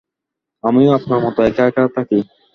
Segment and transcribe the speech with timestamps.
[0.63, 2.19] আমিও আপনার মতো একা-একা থাকি।